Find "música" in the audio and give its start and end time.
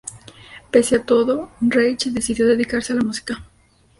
3.03-3.45